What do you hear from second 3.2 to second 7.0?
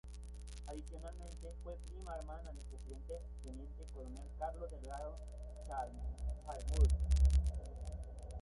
Teniente Coronel Carlos Delgado Chalbaud.